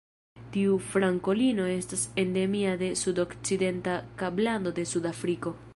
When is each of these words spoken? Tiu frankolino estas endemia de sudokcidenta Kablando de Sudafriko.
Tiu 0.53 0.77
frankolino 0.93 1.67
estas 1.73 2.07
endemia 2.23 2.73
de 2.83 2.91
sudokcidenta 3.03 3.99
Kablando 4.23 4.75
de 4.81 4.93
Sudafriko. 4.95 5.59